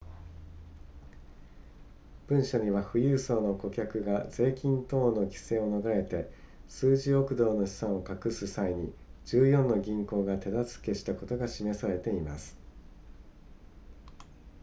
[2.27, 6.27] 文書には富裕層の顧客が税金等の規制を逃れて
[6.67, 8.91] 数十億ドルの資産を隠す際に
[9.27, 12.57] 14の銀行が手助けしたことが示されています